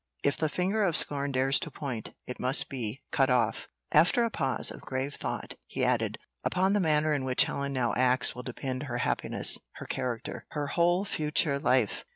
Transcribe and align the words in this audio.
If 0.23 0.35
the 0.37 0.49
finger 0.49 0.81
of 0.83 0.97
scorn 0.97 1.31
dares 1.31 1.59
to 1.59 1.69
point, 1.69 2.15
it 2.25 2.39
must 2.39 2.69
be 2.69 3.03
cut 3.11 3.29
off." 3.29 3.67
After 3.91 4.23
a 4.23 4.31
pause 4.31 4.71
of 4.71 4.81
grave 4.81 5.13
thought, 5.13 5.53
he 5.67 5.83
added 5.85 6.17
"Upon 6.43 6.73
the 6.73 6.79
manner 6.79 7.13
in 7.13 7.23
which 7.23 7.43
Helen 7.43 7.71
now 7.73 7.93
acts 7.95 8.33
will 8.33 8.41
depend 8.41 8.81
her 8.81 8.97
happiness 8.97 9.59
her 9.73 9.85
character 9.85 10.47
her 10.53 10.65
whole 10.69 11.05
future 11.05 11.59
life." 11.59 12.03